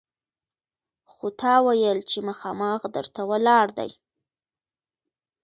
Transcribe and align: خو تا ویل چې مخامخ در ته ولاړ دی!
خو 1.11 1.25
تا 1.39 1.53
ویل 1.65 1.99
چې 2.09 2.19
مخامخ 2.29 2.81
در 2.95 3.05
ته 3.13 3.21
ولاړ 3.29 3.67
دی! 3.77 3.89